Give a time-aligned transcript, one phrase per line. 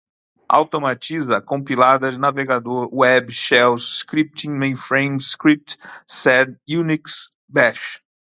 [0.49, 5.77] automatiza, compiladas, navegador web, shells, scripting, mainframes, script,
[6.07, 8.01] sed, unix, bash